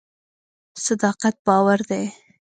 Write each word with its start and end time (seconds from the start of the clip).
صداقت 0.85 1.35
باور 1.45 1.79
دی. 1.89 2.03